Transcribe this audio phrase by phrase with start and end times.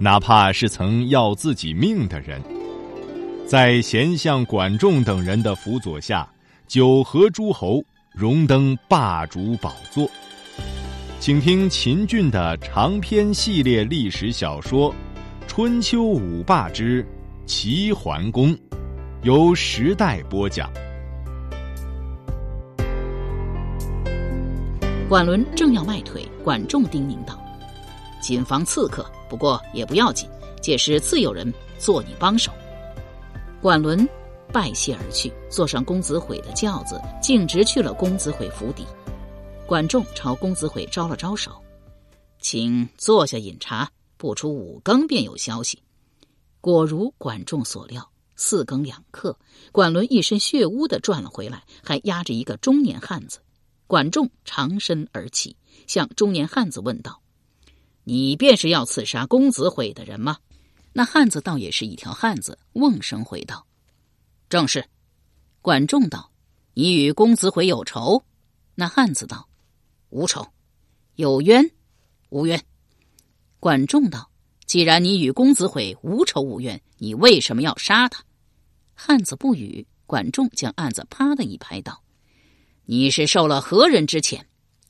[0.00, 2.40] 哪怕是曾要自己命的人，
[3.44, 6.28] 在贤相管仲等人的辅佐下，
[6.68, 7.82] 九合诸侯，
[8.12, 10.08] 荣登霸主宝座。
[11.18, 14.92] 请听秦俊的长篇系列历史小说
[15.48, 17.04] 《春秋五霸之
[17.44, 18.54] 齐桓公》，
[19.22, 20.70] 由时代播讲。
[25.08, 27.36] 管伦正要迈腿，管仲叮咛道
[28.22, 30.28] ：“谨防刺客。”不过也不要紧，
[30.60, 32.50] 届时自有人做你帮手。
[33.60, 34.08] 管伦
[34.52, 38.86] 拜谢而去，坐上公子悔的轿子，径直去了公子悔府邸。
[39.66, 41.52] 管仲朝公子悔招了招手，
[42.40, 43.90] 请坐下饮茶。
[44.20, 45.80] 不出五更便有消息。
[46.60, 49.38] 果如管仲所料，四更两刻，
[49.70, 53.38] 管伦一身血污的转了回来，还压着一个中年汉子。
[53.86, 55.56] 管仲长身而起，
[55.86, 57.20] 向中年汉子问道。
[58.10, 60.38] 你便是要刺杀公子毁的人吗？
[60.94, 63.66] 那汉子倒也是一条汉子，瓮声回道
[64.48, 64.82] ：“正是。”
[65.60, 66.30] 管仲道
[66.72, 68.24] ：“你与公子毁有仇？”
[68.74, 69.46] 那汉子道
[70.08, 70.48] ：“无仇。”
[71.16, 71.70] 有冤？
[72.30, 72.64] 无冤。
[73.60, 74.30] 管仲道
[74.64, 78.24] ：“既然你与公子毁无仇无怨，你为什么要杀他？”
[78.96, 79.86] 汉子不语。
[80.06, 82.02] 管仲将案子啪的一拍道
[82.88, 84.40] ：“你是受了何人之遣？”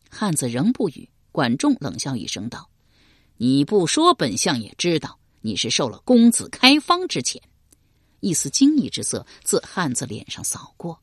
[0.09, 1.11] 汉子仍不语。
[1.33, 2.68] 管仲冷笑一声道。
[3.41, 7.39] 你不说，本相也知道你是受了公子开方之遣。
[8.19, 11.01] 一丝惊异之色自汉子脸上扫过，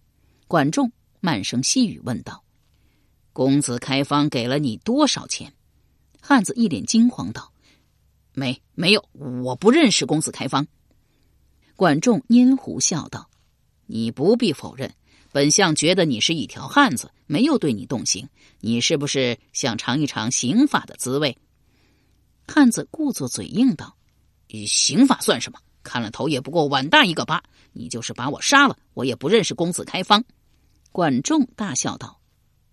[0.49, 0.91] 管仲
[1.21, 2.43] 慢声细语问道
[3.31, 5.53] ：“公子开方给了你多少钱？”
[6.19, 7.53] 汉子一脸惊慌道
[8.35, 10.67] ：“没，没有，我不认识公子开方。”
[11.77, 13.29] 管仲拈胡笑道
[13.87, 14.93] ：“你不必否认，
[15.31, 18.27] 本相觉得你是一条汉子，没有对你动刑。
[18.59, 21.37] 你是不是想尝一尝刑法的滋味？”
[22.47, 23.95] 汉子故作嘴硬道
[24.67, 25.59] ：“刑法算什么？
[25.83, 27.43] 看了头也不过碗大一个疤。
[27.73, 30.23] 你就是把我杀了，我也不认识公子开方。”
[30.91, 32.19] 管仲大笑道：“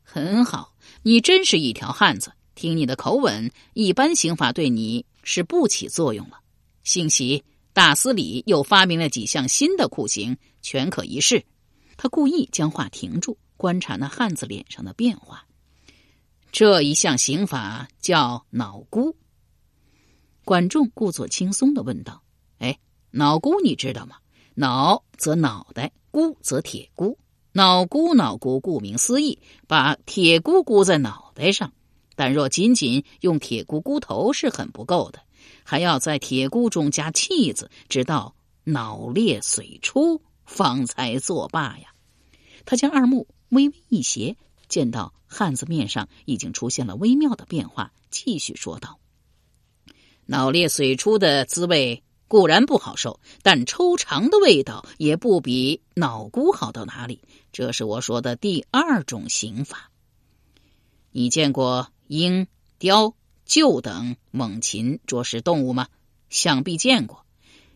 [0.02, 2.32] 很好，你真是一条汉子。
[2.54, 6.38] 听你的口吻，一般刑法对你是不起作用了。
[6.84, 11.44] 幸喜大司礼又发明了几项新的酷刑，全可一试。”
[11.96, 15.44] 他故意将话停住，观察那汉子脸上的变化。
[16.50, 19.16] 这一项刑法叫脑箍。
[20.44, 22.22] 管仲故作轻松的问道
[22.58, 22.78] ：“哎，
[23.10, 24.16] 脑箍你知道吗？
[24.54, 27.18] 脑则脑袋，箍则铁箍。
[27.52, 31.72] 脑箍，脑箍，顾名思义，把铁箍箍在脑袋上。
[32.16, 35.20] 但若仅仅用铁箍箍头是很不够的，
[35.64, 41.94] 还要在铁箍中加气子，直到脑裂髓出，方才作罢呀。”
[42.66, 44.36] 他将二目微微一斜，
[44.68, 48.98] 见到汉子面上已经出现了微妙的变化，继续说道。
[50.26, 57.20] 脑裂髓出的滋味固然不好受，但抽肠的味道也不比脑菇好到哪里。
[57.52, 59.90] 这是我说的第二种刑法。
[61.10, 62.46] 你见过鹰、
[62.78, 63.14] 雕、
[63.46, 65.88] 鹫等猛禽啄食动物吗？
[66.30, 67.26] 想必见过。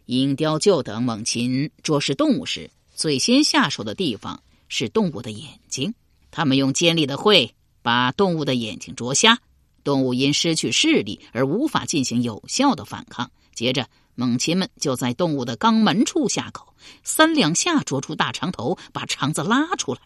[0.06, 5.94] 鹰、雕、鹫等猛禽啄食动物时，最先下手的地方是动物的眼睛。
[6.30, 7.52] 他们用尖利的喙
[7.82, 9.38] 把动物的眼睛啄瞎。
[9.86, 16.74] 动物因失去视力而无法进行有效的反抗，接着猛禽们就在动物的肛门处下口，
[17.04, 20.00] 三两下啄出大肠头，把肠子拉出来。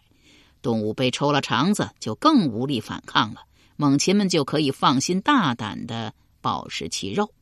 [0.61, 3.41] 动物被抽了肠子，就更无力反抗了。
[3.75, 7.33] 猛禽们就可以放心大胆的饱食其肉。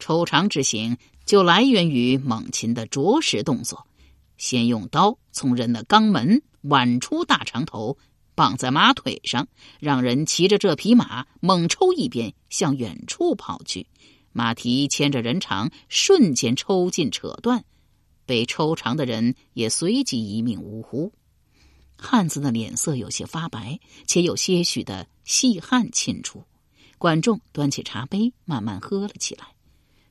[0.00, 3.86] 抽肠之行就来源于猛禽的啄食动作，
[4.38, 7.96] 先用刀从人的肛门剜出大肠头。
[8.36, 9.48] 绑在马腿上，
[9.80, 13.88] 让人骑着这匹马猛抽一鞭，向远处跑去。
[14.32, 17.64] 马蹄牵着人肠，瞬间抽筋扯断，
[18.26, 21.12] 被抽肠的人也随即一命呜呼。
[21.96, 26.44] 汉子的脸色有些发白，且有些许的细汗沁出。
[26.98, 29.46] 管仲端起茶杯，慢慢喝了起来。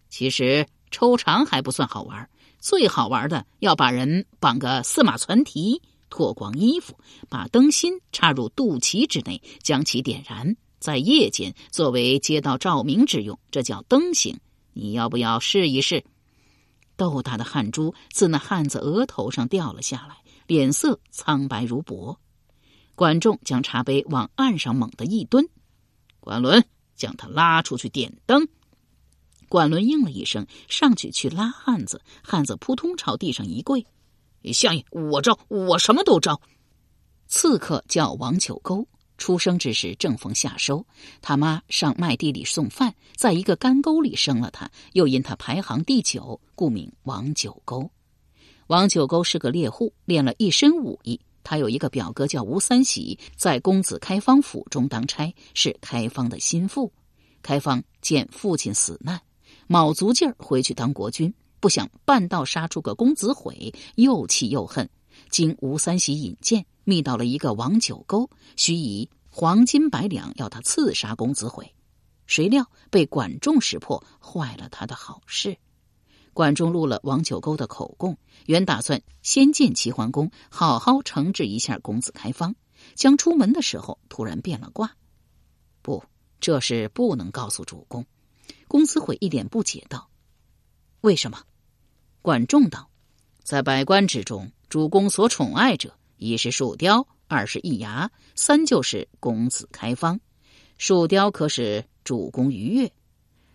[0.09, 2.27] 其实抽肠还不算好玩，
[2.59, 5.81] 最好玩的要把人绑个四马攒蹄。
[6.09, 6.97] 脱光衣服，
[7.29, 14.39] 把灯芯插入肚脐之内，将其点燃，在夜间作为街道照明之用，这叫灯行。
[14.73, 16.03] 你要不要试一试？”
[16.97, 20.17] 豆大的汗珠自那汉子额头上掉了下来，
[20.47, 22.17] 脸色苍白如薄。
[22.95, 25.49] 管仲将茶杯往岸上猛地一蹲，
[26.21, 26.65] 管伦
[26.95, 28.47] 将他拉出去点灯。
[29.49, 33.85] 管伦应了一声，上去去拉汉子，汉子扑通朝地上一跪
[34.53, 36.39] ：“相爷，我招，我什么都招。”
[37.27, 38.87] 刺客叫王九沟，
[39.17, 40.85] 出生之时正逢夏收，
[41.21, 47.89] 他妈上麦地里送饭，在一个干沟里生了他，又因他排行第九，故名王九沟。
[48.67, 51.19] 王九沟是个猎户，练了一身武艺。
[51.43, 56.91] 他有一个表哥叫吴三喜，在公子开方府中当差，是开方的心腹。
[57.43, 59.21] 开方见父亲死难。
[59.67, 61.33] 卯足劲儿回去当国君，
[61.65, 64.87] 不想半道杀出个公子毁，又气又恨。
[65.31, 71.73] 经吴三喜引荐，觅到了一个王九沟，许以黄金百两要他刺杀公子毁。
[72.27, 75.57] 谁料被管仲识破，坏了他的好事。
[76.33, 78.15] 管仲录了王九沟的口供，
[78.45, 82.55] 原打算先见齐桓公，好好惩治一下公子开方。
[82.93, 84.95] 将出门的时候，突然变了卦。
[85.81, 86.03] 不，
[86.39, 88.05] 这事不能告诉主公。
[88.67, 90.11] 公子悔一脸不解道
[91.01, 91.41] ：“为什么？”
[92.25, 92.89] 管仲道
[93.45, 100.19] ：“在百官之中，主公所宠爱者，一是树雕，二是易牙，三就是公子开方。
[100.79, 102.91] 树雕可使主公愉悦，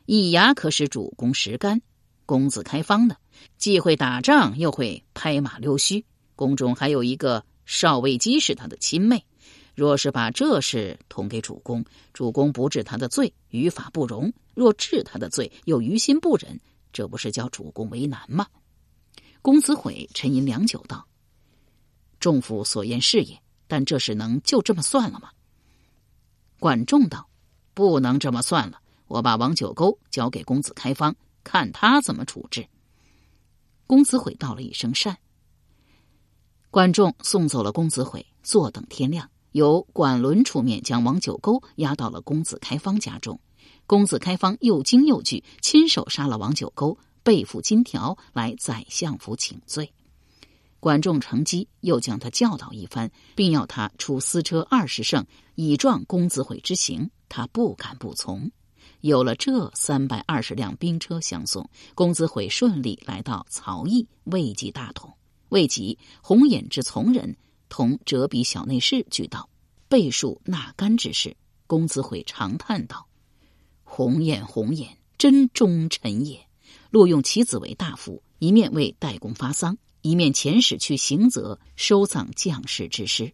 [0.06, 1.82] 易牙可使主公食甘。
[2.24, 3.16] 公子开方呢，
[3.58, 6.04] 既会打仗，又会拍马溜须。
[6.36, 9.26] 宫中还有一个少尉姬是他的亲妹。”
[9.74, 16.60] 若是把这事捅给主公，主公不治他的罪，于法不容；若治他的罪，又于心不忍，
[16.92, 18.46] 这不是叫主公为难吗？
[19.42, 21.06] 公子悔沉吟良久，道
[22.20, 25.30] ：“众府所言是也，但这事能就这么算了吗？”
[26.60, 27.28] 管仲道
[27.72, 32.68] ：“不能这么算了，我把王九沟交给公子开方，看他怎么处置。”
[33.86, 35.18] 公子悔道了一声善。
[36.70, 39.30] 管仲送走了公子悔，坐等天亮。
[39.52, 43.40] 由管伦出面将王九沟押到了公子开方家中，
[43.84, 49.92] 公子开方又惊又惧，亲手杀了王九沟，背负金条来宰相府请罪。
[50.80, 57.10] 管仲乘机又将他教导一番，并要他出私车二十乘，以壮公子悔之行。
[57.28, 58.50] 他不敢不从。
[59.02, 65.12] 有了这三百二十辆兵车相送，公子悔顺利来到曹邑，未及大统。
[65.50, 67.36] 未及红眼之从人。
[67.68, 69.48] 同折笔小内侍俱道，
[69.88, 71.36] 背述纳干之事。
[71.68, 73.06] 公子悔长叹道
[73.84, 76.44] ：“红眼红眼，真忠臣也。”
[76.90, 83.32] 录用其子为大夫，一面为代公发丧，一面遣使去行泽收葬将士之尸。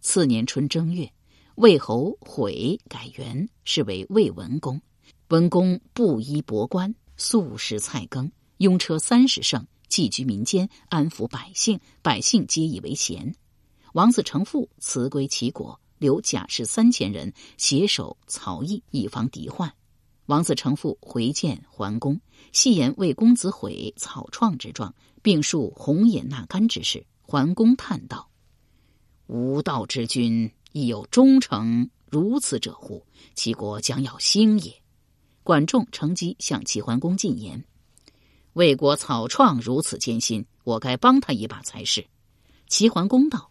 [0.00, 1.12] 次年春正月，
[1.56, 4.80] 魏侯悔改元，是为魏文公。
[5.28, 9.66] 文公布衣博冠，素食菜羹，拥车三十乘。
[9.88, 13.34] 寄居民间，安抚百姓，百姓皆以为贤。
[13.94, 19.72] 王子成父辞归齐国，留甲士三千人携手曹邑，以防敌患。
[20.28, 22.20] 王子成父回见桓公，
[22.52, 27.06] 戏言为公子悔草创之状，并述红颜纳干之事。
[27.22, 28.28] 桓公叹道
[29.26, 33.02] ：“无道之君，亦有忠诚如此者乎？
[33.34, 34.70] 齐国将要兴也。”
[35.42, 37.64] 管仲乘机向齐桓公进言。
[38.52, 42.06] 魏国草创如此艰辛，我该帮他一把才是。
[42.66, 43.50] 齐桓公道：“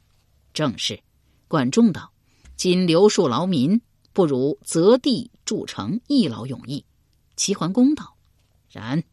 [0.54, 1.02] 正是。”
[1.50, 2.12] 管仲道
[2.56, 3.82] ：“今留树劳民，
[4.18, 6.84] 不如择地筑城，一劳永逸。”
[7.38, 8.16] 齐桓公道
[8.68, 9.04] ：“然。”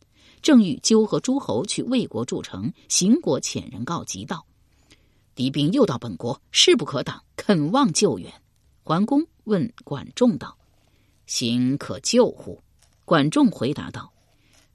[0.40, 4.46] 正欲纠合诸侯去魏国筑城，邢国遣人告急道
[5.36, 8.32] ：“敌兵又到本国，势不可挡，肯望救援。”
[8.82, 10.56] 桓公问管仲道
[11.26, 12.62] ：“行可救乎？”
[13.04, 14.10] 管仲回答道。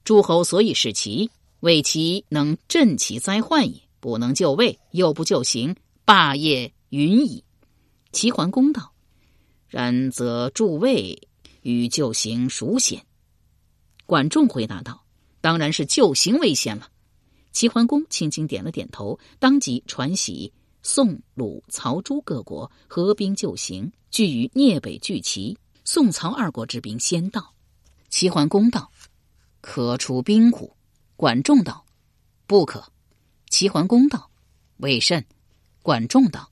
[0.04, 1.32] 诸侯所以使齐，
[1.62, 3.82] 为其能镇其灾患也。
[4.00, 7.44] 不能救魏，又不救邢，霸业云矣。
[8.12, 8.92] 齐桓公道
[9.70, 11.30] ：“然则助魏
[11.62, 13.06] 与救邢孰险？”
[14.06, 15.06] 管仲回答道
[15.40, 16.90] ：“当然是救邢为先了。”
[17.54, 20.52] 齐桓公轻轻点了点头，当即传檄
[20.84, 25.58] 宋、鲁、曹、朱各国合兵救行，聚于聂北聚齐。
[25.84, 27.54] 宋、曹二国之兵先到。
[28.10, 28.92] 齐桓公道。
[29.62, 30.74] 可出兵乎？
[31.18, 31.86] 管仲道
[32.48, 32.94] ：“不可。”
[33.50, 34.32] 齐桓公道
[34.78, 35.26] ：“为甚？”
[35.84, 36.50] 管仲道：“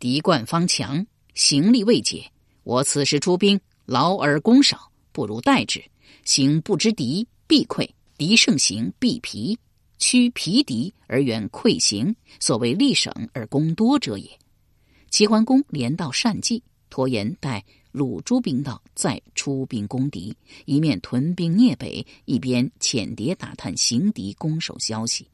[0.00, 1.06] 敌冠方强，
[1.36, 2.28] 行力未解。
[2.64, 5.84] 我此时出兵，劳而功少，不如待之。
[6.24, 7.88] 行不知敌，必溃；
[8.18, 9.56] 敌胜行，必疲。
[9.98, 14.28] 屈疲敌而远溃行，所谓力省而功多者也。”
[15.08, 25.28] 齐桓公连道善计，拖延待鲁诸兵道再出兵攻敌，一面屯兵聂北，一边遣谍打探行敌攻守消息。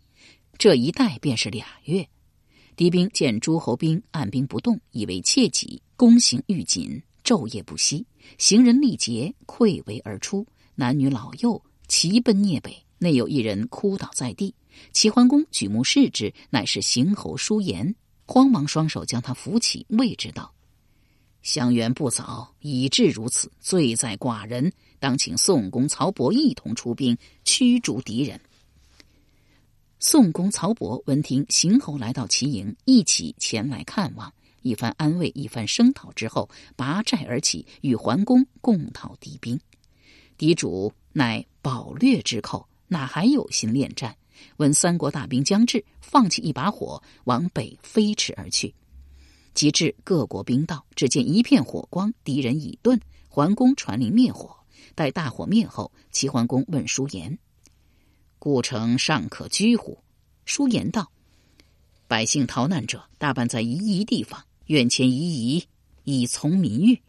[0.58, 2.06] 这一待便是俩月。
[2.76, 8.04] 敌兵见诸侯兵按兵不动，以为切己，攻行愈紧，昼夜不息，
[8.36, 10.44] 行人力竭，溃围而出，
[10.74, 12.76] 男女老幼齐奔聂北。
[12.98, 14.52] 内有一人哭倒在地，
[14.90, 17.94] 齐桓公举目视之，乃是邢侯叔颜，
[18.26, 20.52] 慌忙双手将他扶起，谓之道。
[21.40, 24.72] 相援不早，以致如此，罪在寡人。
[24.98, 28.40] 当请宋公曹伯一同出兵驱逐敌人。
[30.00, 39.60] 宋公曹伯闻听邢侯来到齐营，一起前来看望，一番安慰，一番声讨之后，拔寨而起，与桓公共讨敌兵。
[40.38, 44.16] 敌主乃保略之寇，哪还有心恋战？
[44.56, 48.74] 闻三国大兵将至，放弃一把火，往北飞驰而去。
[49.54, 52.98] 及至各国兵到，只见一片火光，敌人已遁。
[53.28, 54.56] 桓公传令灭火，
[54.94, 57.38] 待大火灭后，齐桓公问叔言
[58.38, 59.98] ：“故城尚可居乎？”
[60.44, 61.10] 叔言道
[62.08, 65.64] ：“百姓逃难者大半在夷夷地方，愿迁夷夷，
[66.04, 67.00] 以从民欲。”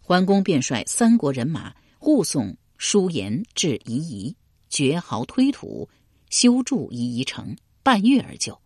[0.00, 4.34] 桓公便率三国人马护送叔延至夷夷，
[4.68, 5.88] 掘壕推土，
[6.30, 8.58] 修筑夷夷城，半月而就，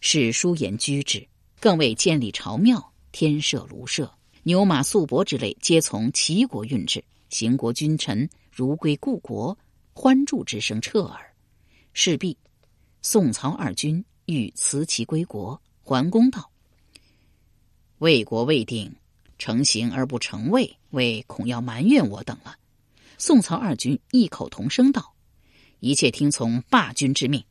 [0.00, 1.26] 使叔延居之。
[1.60, 4.12] 更为建立朝庙，添设庐舍，
[4.44, 7.02] 牛马素帛之类，皆从齐国运至。
[7.30, 9.56] 行国君臣如归故国，
[9.92, 11.34] 欢祝之声彻耳。
[11.92, 12.36] 事毕，
[13.02, 15.60] 宋曹二军欲辞其归国。
[15.82, 16.48] 桓公道
[17.98, 18.94] ：“魏国未定，
[19.38, 22.56] 成行而不成魏，魏恐要埋怨我等了。”
[23.18, 25.14] 宋曹二军异口同声道
[25.80, 27.44] ：“一切听从霸君之命。”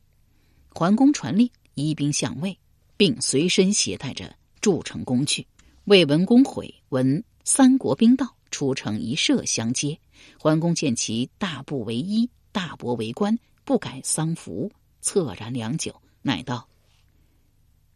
[0.70, 2.58] 桓公传令，移兵向魏。
[2.98, 5.46] 并随身携带着筑城工具。
[5.84, 9.96] 魏文公悔，闻三国兵到，出城一射相接。
[10.38, 16.68] 桓公见其大不为衣，大伯为官，不改丧服，恻然良久，乃道：“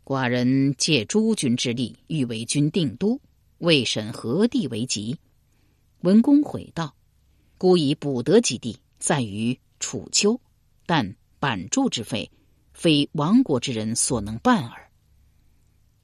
[0.05, 3.21] 寡人借诸君之力，欲为君定都，
[3.59, 5.17] 未审何地为吉。”
[6.03, 6.95] 文公悔道
[7.57, 10.39] ：“孤以补得几地，在于楚丘，
[10.85, 12.31] 但板筑之费，
[12.73, 14.91] 非亡国之人所能办耳。”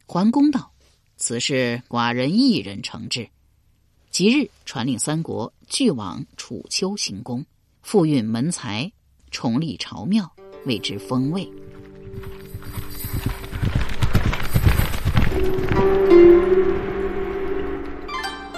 [0.06, 0.72] 桓公道
[1.18, 3.28] ：“此事寡人一人承之。”
[4.10, 7.44] 即日传令三国俱往楚丘行宫，
[7.82, 8.90] 复运门才，
[9.30, 10.32] 重立朝庙，
[10.64, 11.46] 为之封位。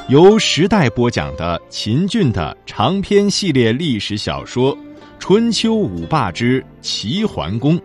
[0.08, 4.76] 由时代播讲的秦俊的长篇系列历史小说
[5.20, 7.78] 《春秋五霸之齐桓公》，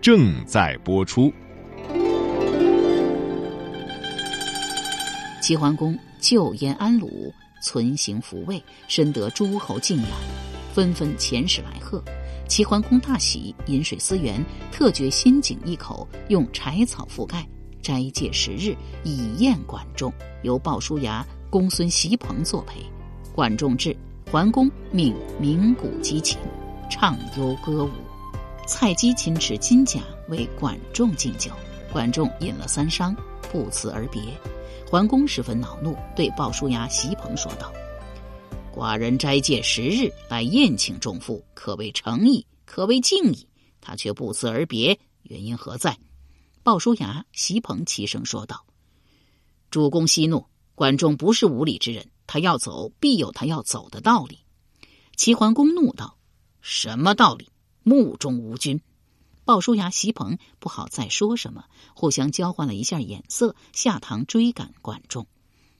[0.00, 1.32] 正在播出。
[5.42, 10.08] 齐桓公救燕安鲁，存行抚慰，深得诸侯敬仰，
[10.72, 12.00] 纷纷遣使来贺。
[12.46, 17.44] 齐桓公大喜，饮水思源，特掘新井一口，用柴草覆盖，
[17.86, 20.12] 斋戒十日，以宴管仲。
[20.42, 22.84] 由鲍叔牙、公孙袭彭作陪。
[23.32, 23.96] 管仲至，
[24.28, 26.36] 桓公命鸣鼓击琴，
[26.90, 27.90] 唱幽歌舞。
[28.66, 31.52] 蔡姬亲持金甲为管仲敬酒，
[31.92, 33.14] 管仲饮了三觞，
[33.52, 34.20] 不辞而别。
[34.90, 37.72] 桓公十分恼怒，对鲍叔牙、袭鹏说道
[38.74, 43.46] ：“寡人斋戒十日来宴请仲父，可谓诚意，可谓敬意。
[43.80, 45.96] 他却不辞而别，原因何在？”
[46.66, 48.66] 鲍叔牙、席鹏齐声说道
[49.70, 54.40] ：“主公息怒，管仲不是无礼之人，他要走必有他要走的道理。”
[55.14, 56.18] 齐桓公怒道
[56.60, 57.50] ：“什么道理？
[57.84, 58.82] 目中无君！”
[59.46, 65.28] 鲍叔牙、席鹏不好再说什么，互相交换了一下眼色，下堂追赶管仲。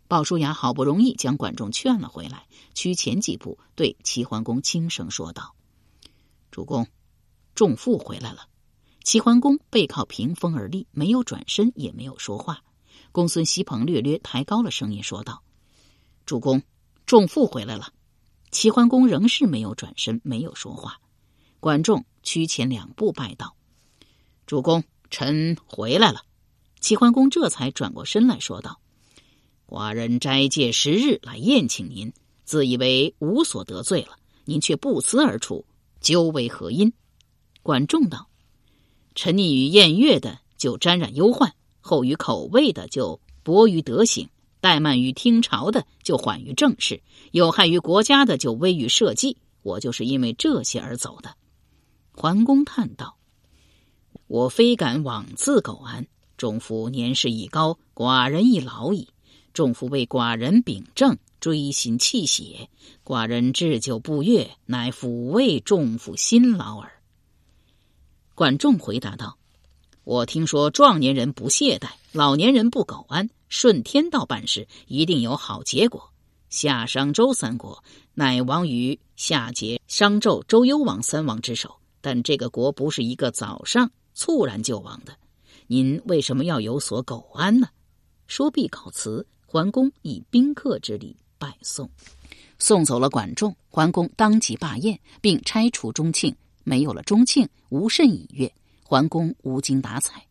[0.06, 5.56] 鲍叔牙好不容易将管仲劝了回来，趋前几步，对齐桓公轻声说道
[6.52, 6.86] ：“主公，
[7.56, 8.46] 仲父回来了。”
[9.06, 12.64] 齐桓公背靠屏风而立，没有转身，也没有说话。
[13.12, 15.44] 公孙西鹏略略抬高了声音说道
[16.26, 16.60] ：“主公，
[17.06, 17.92] 仲父回来了。”
[18.50, 20.98] 齐桓公仍是没有转身，没有说话。
[21.60, 23.54] 管仲屈前两步拜道。
[24.44, 26.22] 主公，臣回来了。
[26.80, 28.80] 齐桓公这才转过身来说道
[29.70, 35.64] ：“寡人斋戒十日来宴请您，自以为无所得罪了，您却不辞而出，
[36.00, 36.92] 究为何因？”
[37.62, 38.28] 管仲道
[39.16, 44.28] ：“沉溺于宴乐的，就沾染忧患；厚于口味的，就薄于德行；
[44.60, 47.00] 怠慢于听朝的，就缓于政事；
[47.32, 49.36] 有害于国家的，就危于社稷。
[49.62, 51.34] 我就是因为这些而走的。”
[52.14, 53.16] 桓公叹道。
[54.28, 56.06] 我非敢妄自苟安。
[56.36, 59.08] 仲父年事已高，寡人亦老矣。
[59.54, 62.68] 仲父为寡人秉政，锥心泣血，
[63.02, 66.92] 寡人置酒不悦，乃抚慰众夫辛劳耳。”
[68.36, 69.38] 管仲回答道
[70.04, 76.12] ：“我听说壮年人不懈怠，老年人不苟安，顺天道办事，一定有好结果。
[76.50, 85.16] 夏、商、周三国乃亡于夏桀、商纣、周幽王三王之手，但这个国不是一个早上猝然就亡的。
[85.66, 87.68] 您为什么要有所苟安呢？”
[88.28, 91.88] 说毕告辞，桓公以宾客之礼拜送，
[92.58, 96.36] 送走了管仲，桓公当即罢宴，并拆除中庆。
[96.66, 98.52] 没有了中庆，无甚以悦。
[98.82, 100.26] 桓公无精打采。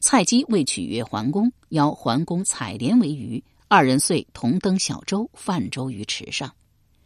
[0.00, 6.54] 蔡姬为取悦桓公，邀桓公采莲为鱼，二人遂同登小舟，泛舟于池上。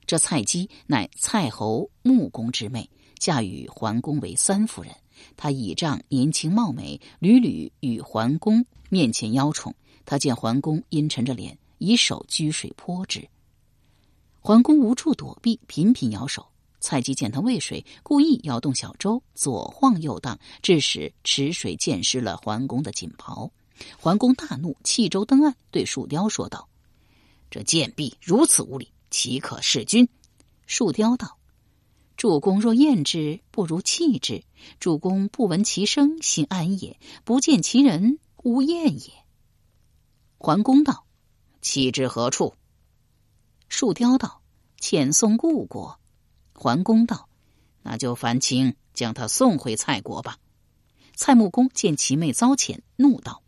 [0.07, 4.93] 这蔡姬乃蔡侯穆公之妹，嫁与桓公为三夫人。
[5.39, 9.75] 她倚仗年轻貌美，屡屡与桓公面前邀宠。
[10.05, 13.27] 她见桓公阴沉着脸，以手掬水泼之。
[14.41, 16.47] 桓公无处躲避，频频摇手。
[16.81, 23.51] 蔡姬见他喂水，故意摇动小舟，左晃右荡，致使池水溅湿了桓公的锦袍。
[23.99, 26.69] 桓公大怒，弃舟登岸，对树雕说道
[27.51, 30.09] ：“这贱婢如此无礼，岂可弑君？”
[30.67, 31.39] 树雕道
[32.17, 34.45] ：“主公若厌之，不如弃之。
[34.81, 39.13] 主公不闻其声，心安也；不见其人，无厌也。”
[40.39, 41.05] 桓公道
[41.61, 42.55] ：“弃之何处？”
[43.69, 44.43] 树雕道
[44.81, 45.99] ：“遣送故国。”
[46.57, 47.29] 桓公道
[47.85, 50.39] ：“那就烦卿将他送回蔡国吧。”
[51.15, 53.43] 蔡穆公见其妹遭遣，怒道：“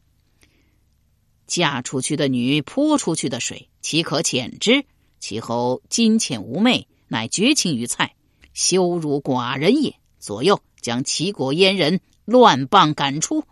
[1.47, 4.85] 嫁出去的女泼出去的水，岂可遣之？
[5.19, 8.15] 其后金遣无妹，乃绝情于蔡，
[8.55, 9.97] 羞辱寡人也。
[10.19, 13.45] 左右将齐国阉人乱棒赶出。”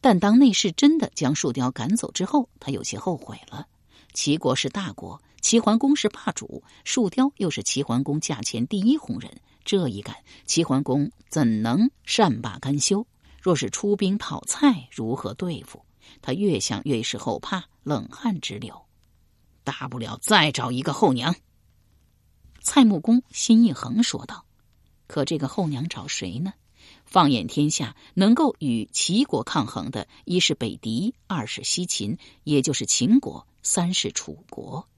[0.00, 3.68] 但当内侍真的将树雕赶走之后，他有些后悔了。
[4.12, 5.22] 齐国是大国。
[5.42, 13.06] 齐桓公是霸主，树雕又是齐桓公驾前第一红人，这一干，齐桓公怎能善罢甘休？
[13.40, 15.84] 若是出兵讨蔡，如何对付？
[16.22, 18.86] 他越想越是后怕，冷汗直流。
[19.64, 21.34] 大不了再找一个后娘。
[22.60, 24.46] 蔡穆公心一横，说道
[25.08, 26.52] ：“可这个后娘找谁呢？
[27.04, 34.88] 放眼天下，能够与齐国抗衡的，一是北狄，二是西秦，也就是秦国，三是楚国。”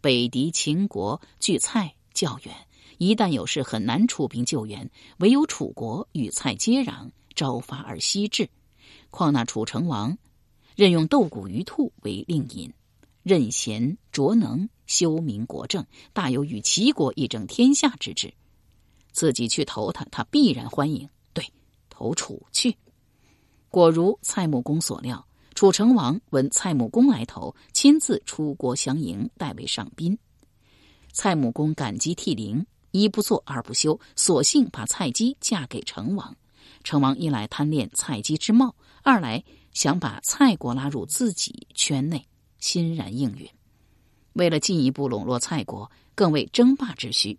[0.00, 2.54] 北狄、秦国距蔡较远，
[2.98, 4.90] 一旦有事很难出兵救援。
[5.18, 8.48] 唯有楚国与蔡接壤，朝发而夕至。
[9.10, 10.16] 况那楚成王
[10.74, 12.72] 任用斗谷于兔为令尹，
[13.22, 18.32] 任贤卓能，修明国政，大有与齐国一争天下之志。
[19.12, 21.08] 自己去投他，他必然欢迎。
[21.32, 21.44] 对，
[21.88, 22.76] 投楚去。
[23.70, 25.26] 果如蔡穆公所料。
[25.56, 30.18] 楚成王闻蔡穆公来投，亲自出国相迎，代为上宾。
[31.14, 36.36] 蔡穆公感激涕零，一不做二不休，索性把蔡姬嫁给成王。
[36.84, 39.42] 成王一来贪恋蔡姬之貌，二来
[39.72, 42.26] 想把蔡国拉入自己圈内，
[42.58, 43.48] 欣然应允。
[44.34, 47.38] 为了进一步笼络蔡国，更为争霸之需，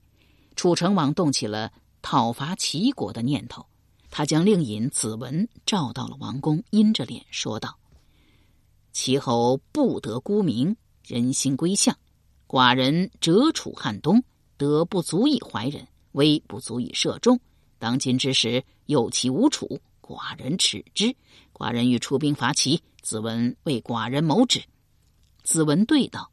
[0.55, 3.63] 楚成王动起了讨伐齐国的念头。
[4.09, 7.77] 他将令尹子文召到了王宫，阴着脸说道。
[8.99, 11.95] 其后不得孤名，人心归向。
[12.47, 14.23] 寡人折楚汉东，
[14.57, 17.39] 德不足以怀人，威不足以摄众。
[17.77, 21.15] 当今之时，有其无楚，寡人耻之。
[21.53, 24.63] 寡人欲出兵伐齐，子文为寡人谋之。
[25.43, 26.31] 子文对道：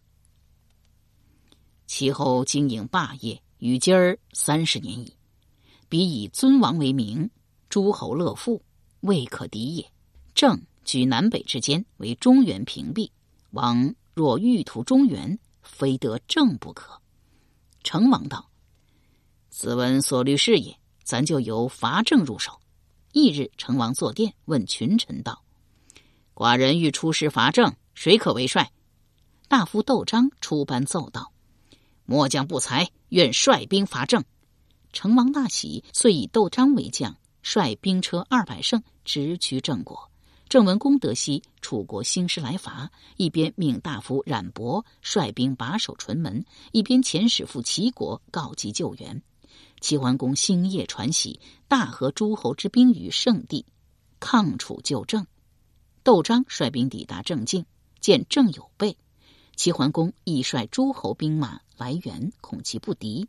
[1.87, 5.15] 其后经营霸业，与今儿三十年矣。
[5.91, 7.29] 彼以尊王为名，
[7.69, 8.63] 诸侯乐富，
[9.01, 9.87] 未可敌也。
[10.35, 10.59] 正。
[10.85, 13.11] 居南北之间，为中原屏蔽。
[13.51, 17.01] 王若欲图中原，非得正不可。
[17.83, 18.49] 成王道
[19.51, 22.61] ：“子文所虑是也，咱就由伐郑入手。”
[23.13, 25.45] 翌日，成王坐殿，问群臣道
[26.35, 28.73] ：“寡人欲出师伐郑，谁可为帅？”
[29.47, 31.33] 大夫窦章出班奏道
[32.07, 34.25] ：“末将不才，愿率兵伐郑。”
[34.93, 40.11] 成王大喜，遂以窦章为将，率兵车二百乘，直趋郑国。
[40.55, 49.21] 郑文公得悉楚国兴师来伐，一边命大夫冉伯率兵把守淳门，一边遣使赴齐国告急救援。
[49.81, 53.67] 齐桓公星夜传喜，大合诸侯之兵于圣地，
[54.21, 55.27] 抗楚救郑。
[56.05, 57.67] 窦章率兵抵达郑境，
[57.99, 58.97] 见郑有备，
[59.57, 63.27] 齐桓公亦率诸侯兵马来援，恐其不敌，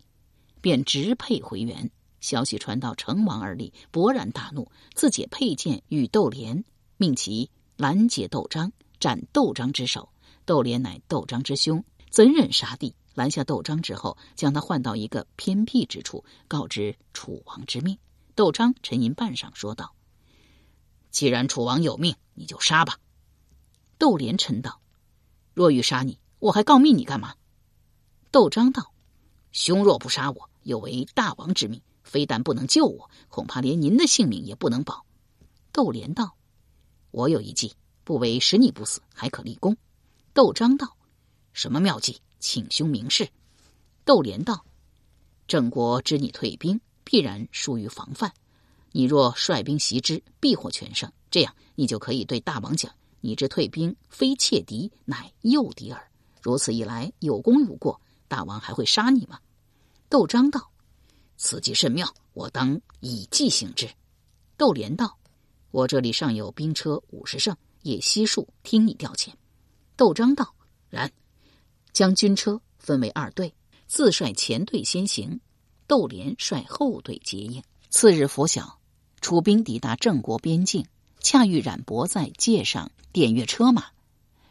[0.62, 1.90] 便直配回援。
[2.22, 6.64] 消息传到成王耳里，勃然大怒，自解佩剑与窦连。
[6.98, 10.10] 命其拦截窦章，斩窦章之首。
[10.46, 12.96] 窦连乃窦章之兄，怎忍杀弟？
[13.16, 17.98] 拦下窦章之后，将他换到一个偏僻之处，告知楚王之命。
[18.36, 19.94] 窦章沉吟半晌，说道
[21.12, 22.98] ：“既然楚王有命，你就杀吧。”
[24.00, 24.80] 窦连沉道
[25.54, 27.36] ：“若欲杀你，我还告密你干嘛？”
[28.32, 28.94] 窦章道
[29.52, 35.06] ：“兄若不杀我，有违大王之命，非但不能救我，恐怕连您的性命也不能保。”
[35.74, 36.36] 窦连道
[37.16, 37.74] ：“我有一计，
[38.04, 39.78] 不为使你不死，还可立功。”
[40.36, 40.98] 窦章道
[41.54, 42.20] ：“什么妙计？
[42.42, 43.30] 请兄明示。”
[44.04, 44.66] 窦连道
[45.48, 48.34] ：“郑国知你退兵。”必然疏于防范，
[48.92, 51.10] 你若率兵袭之，必获全胜。
[51.30, 59.40] 这样，你就可以对大王讲：“你之退兵，非窃敌，乃诱敌耳。”如此一来，有功无过，大王还会杀你吗？
[60.10, 60.72] 窦章道
[61.38, 63.88] ：“此计甚妙，我当以计行之。”
[64.58, 65.16] 窦连道
[65.76, 69.32] ：“我这里尚有兵车五十乘，也悉数听你调遣。”
[69.98, 70.56] 窦章道
[70.90, 71.12] ：“然。”
[71.92, 73.54] 将军车分为二队，
[73.86, 75.42] 自率前队先行。
[75.86, 77.62] 窦连率后队接应。
[77.90, 78.80] 次日拂晓，
[79.20, 80.86] 楚兵抵达郑国边境，
[81.20, 83.88] 恰遇冉伯在界上点阅车马。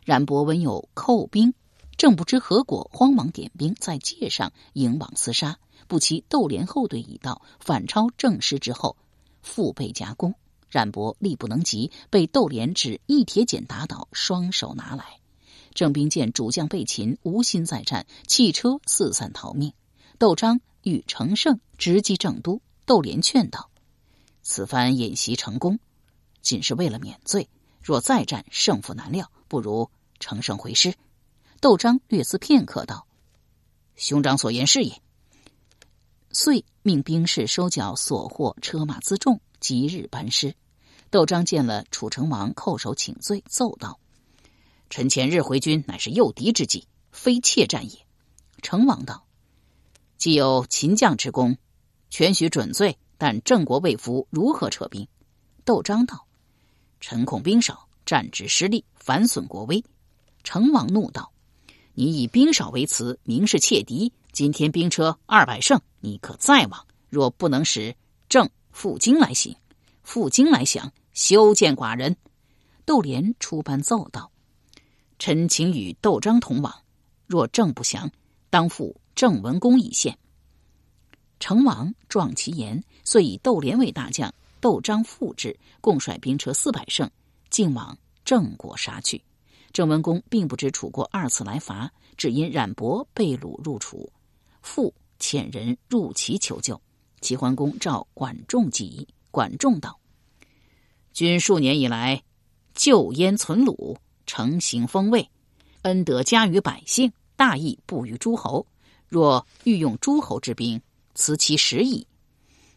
[0.04, 1.54] 冉伯闻有寇兵，
[1.96, 5.58] 正不知何果，慌忙点兵在界上迎往厮杀。
[5.88, 8.98] 不期窦连后队已到，反超郑师之后，
[9.40, 10.34] 腹背夹攻。
[10.74, 15.20] 冉伯力不能及，被窦连只一铁锏打倒，双手拿来。
[15.72, 19.72] 郑兵见主将被擒，无心再战，弃车四散逃命。
[20.18, 20.60] 窦章。
[20.86, 23.70] 欲乘胜直击郑都，窦连劝道
[24.44, 25.78] ：“此番演习成功，
[26.42, 27.48] 仅是为了免罪。
[27.80, 29.88] 若再战，胜负难料，不如
[30.20, 30.94] 乘胜回师。”
[31.62, 33.06] 窦章略思片刻，道
[33.96, 35.00] ：“兄长所言是也。”
[36.32, 40.54] 遂命兵士收缴所获车马辎重，即日班师。
[41.14, 44.00] 窦章见了楚成王，叩首请罪，奏道
[44.90, 48.04] ：“臣前日回军，乃是诱敌之计，非怯战也。”
[48.62, 49.24] 成王道。
[50.16, 51.56] 既有秦将之功，
[52.10, 52.98] 全许准罪。
[53.16, 55.06] 但郑国未服，如何撤兵？
[55.64, 56.26] 窦章道
[56.98, 59.84] ：“臣恐兵少，战之失利，反损国威。”
[60.42, 61.30] 成王怒道
[61.94, 64.12] ：“你以兵少为辞，明示窃敌。
[64.32, 66.84] 今天兵车二百乘，你可再往。
[67.08, 67.94] 若不能使
[68.28, 69.56] 郑负荆来行，
[70.02, 72.14] 负荆来降，休见寡人。”
[72.84, 74.30] 窦连出班奏道
[75.18, 76.74] ：“臣请与窦章同往。
[77.26, 78.10] 若郑不降，
[78.50, 80.18] 当负。”郑文公已献，
[81.38, 87.08] 成王壮其言，遂以窦连为大将，窦章副之，共率兵车四百乘，
[87.48, 89.22] 径往郑国杀去。
[89.72, 94.12] 郑文公并不知楚国二次来伐，只因冉伯被掳入楚，
[94.62, 96.82] 复遣人入齐求救。
[97.20, 99.96] 齐桓公召管仲计，管仲道
[101.14, 102.24] ：“君数年以来，
[102.74, 103.96] 救燕存鲁，
[104.26, 105.30] 成行封卫，
[105.82, 108.66] 恩德加于百姓，大义布于诸侯。”
[109.06, 110.82] 若欲用诸侯之兵，
[111.14, 112.04] 此其时矣。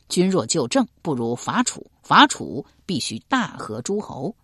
[0.08, 1.90] 君若救郑，不如伐楚。
[2.04, 4.36] 伐楚必须大和诸侯。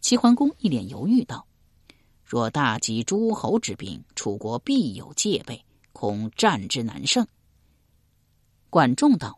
[0.00, 1.46] 齐桓公一脸犹豫道
[2.26, 7.24] ：“若大集诸侯之兵，楚国必有戒备，恐战之难胜。”
[8.68, 9.37] 管仲道：“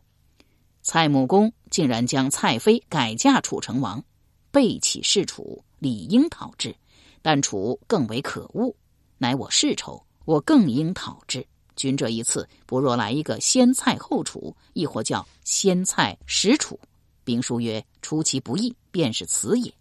[0.91, 4.03] 蔡穆公竟然将蔡妃改嫁楚成王，
[4.51, 6.75] 背起事楚，理应讨之。
[7.21, 8.75] 但楚更为可恶，
[9.17, 16.77] 乃我世仇，我更应讨之。”君这一次不若来一个先蔡后楚，亦或叫先蔡始楚。
[17.23, 19.73] 兵书曰：“出其不意，便是此也。”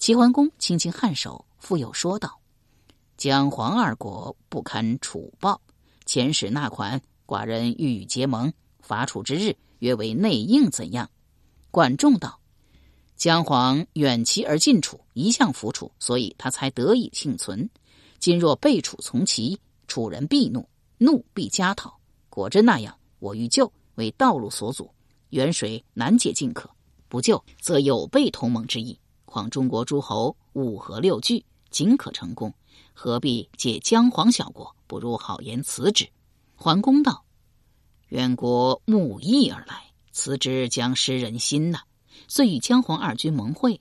[0.00, 2.40] 齐桓公轻轻颔首，复又说道
[3.16, 5.60] ：“姜黄二国不堪楚暴，
[6.04, 11.10] 遣使纳款，寡人欲与结盟，伐楚之日，约为内应，怎样？”
[11.70, 12.40] 管仲道
[13.16, 17.68] ：“姜黄远齐而近楚，一向服楚，所以他才得以幸存。
[18.18, 20.66] 今若背楚从齐。”楚人必怒，
[20.96, 22.00] 怒必加讨。
[22.30, 24.90] 果真那样，我欲救，为道路所阻，
[25.28, 26.66] 远水难解近渴；
[27.06, 28.98] 不救，则有悖同盟之意。
[29.26, 32.52] 况中国诸侯五合六聚，仅可成功，
[32.94, 34.74] 何必借姜黄小国？
[34.86, 36.08] 不如好言辞之。
[36.56, 37.22] 桓公道
[38.14, 41.80] ：“远国慕义而来，辞之将失人心呐。”
[42.28, 43.80] 遂与姜黄二军盟会，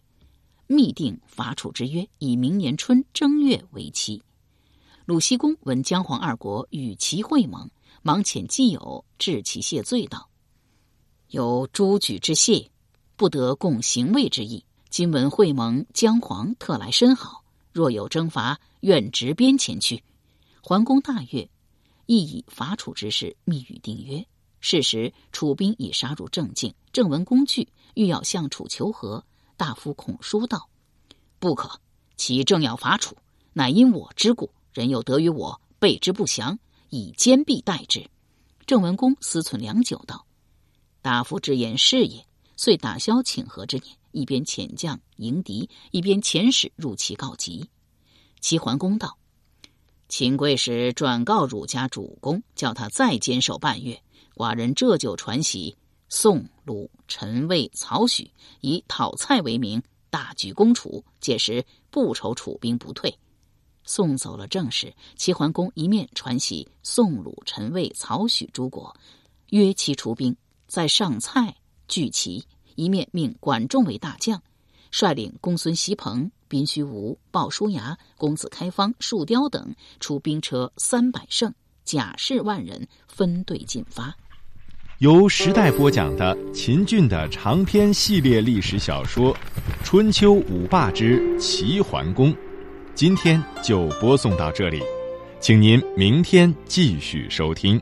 [0.66, 4.24] 密定伐楚之约，以明年春正月为期。
[5.06, 7.70] 鲁僖公闻姜黄二国与齐会盟，
[8.02, 10.28] 忙遣基友致其谢罪道
[11.30, 12.72] ：“有诸举之谢，
[13.16, 14.66] 不得共行魏之意。
[14.90, 17.44] 今闻会盟，姜黄特来深好。
[17.72, 20.04] 若有征伐，愿执鞭前去。”
[20.60, 21.48] 桓公大悦，
[22.06, 24.26] 亦以伐楚之事密语定约。
[24.60, 26.74] 是时，楚兵已杀入郑境。
[26.92, 29.24] 郑文公惧，欲要向楚求和。
[29.58, 30.70] 大夫孔叔道
[31.40, 31.80] ：“不可，
[32.16, 33.18] 其正要伐楚，
[33.54, 36.58] 乃因我之故。”人又得于我备之不降，
[36.90, 38.10] 以坚壁待之。
[38.66, 40.26] 郑文公思忖良久，道
[41.02, 47.68] ：“大夫之言是也。”遂打消请和之念，一边遣将迎敌，一边遣使入齐告急。
[48.40, 49.18] 齐桓公道
[50.16, 54.00] ：“秦贵使转告汝家主公，叫他再坚守半月。
[54.36, 55.74] 寡人这就传檄，
[56.08, 58.30] 宋、鲁、陈、魏、曹、许
[58.62, 61.04] 以讨蔡为名，大举攻楚。
[61.20, 63.18] 届时不愁楚兵不退。”
[63.86, 68.96] 送走了正使，齐桓公一面传檄宋、鲁、陈、魏、曹、许诸国，
[69.50, 71.56] 约其出兵，在上蔡。
[71.88, 72.46] 聚齐，
[72.76, 74.40] 一面命管仲为大将，
[74.92, 81.52] 率领公孙锡朋、宾须吴、鲍叔牙、公子开方、树雕等出兵车三百乘，
[81.84, 84.16] 甲士万人，分队进发。
[85.00, 89.34] 由时代播讲的秦俊的长篇系列历史小说
[89.84, 92.32] 《春秋五霸之齐桓公》，
[92.94, 94.80] 今天就播送到这里，
[95.40, 97.82] 请您明天继续收听。